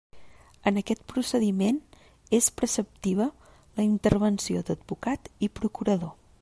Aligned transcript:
En 0.69 0.79
aquest 0.79 1.03
procediment 1.11 1.77
és 2.39 2.49
preceptiva 2.61 3.29
la 3.81 3.87
intervenció 3.91 4.67
d'advocat 4.71 5.33
i 5.49 5.55
procurador. 5.61 6.15